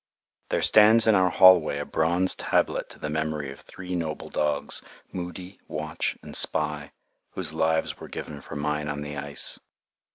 There 0.49 0.63
stands 0.63 1.05
in 1.05 1.13
our 1.13 1.29
hallway 1.29 1.77
a 1.77 1.85
bronze 1.85 2.33
tablet 2.33 2.89
to 2.89 2.97
the 2.97 3.07
memory 3.07 3.51
of 3.51 3.59
three 3.59 3.93
noble 3.95 4.31
dogs, 4.31 4.81
Moody, 5.11 5.59
Watch, 5.67 6.17
and 6.23 6.35
Spy, 6.35 6.91
whose 7.33 7.53
lives 7.53 7.99
were 7.99 8.07
given 8.07 8.41
for 8.41 8.55
mine 8.55 8.89
on 8.89 9.01
the 9.01 9.15
ice. 9.15 9.59